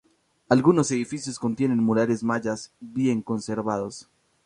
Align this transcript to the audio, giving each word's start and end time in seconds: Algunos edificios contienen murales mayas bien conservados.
Algunos 0.49 0.89
edificios 0.89 1.37
contienen 1.37 1.77
murales 1.83 2.23
mayas 2.23 2.73
bien 2.79 3.21
conservados. 3.21 4.09